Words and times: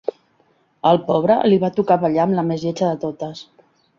Al 0.91 0.97
pobre 1.09 1.35
li 1.51 1.59
va 1.65 1.69
tocar 1.77 1.99
ballar 2.05 2.25
amb 2.25 2.37
la 2.39 2.47
més 2.53 2.65
lletja 2.69 2.91
de 2.95 2.99
totes 3.07 3.45